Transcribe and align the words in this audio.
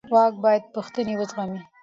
واک 0.13 0.33
باید 0.43 0.63
پوښتنې 0.75 1.13
وزغمي 1.17 1.61